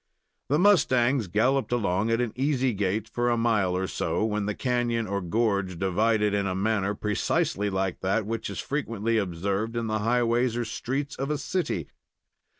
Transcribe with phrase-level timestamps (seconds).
[0.49, 4.55] The mustangs galloped along at an easy gait, for a mile or so, when the
[4.55, 9.85] canon, or gorge, divided in a manner precisely like that which is frequently observed in
[9.85, 11.87] the highways or streets of a city.